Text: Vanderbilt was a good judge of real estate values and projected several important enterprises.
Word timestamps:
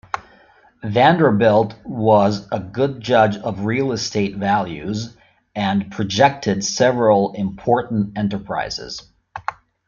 Vanderbilt 0.83 1.75
was 1.85 2.47
a 2.51 2.59
good 2.59 3.01
judge 3.01 3.37
of 3.37 3.65
real 3.65 3.91
estate 3.91 4.35
values 4.35 5.15
and 5.53 5.91
projected 5.91 6.65
several 6.65 7.33
important 7.33 8.17
enterprises. 8.17 9.11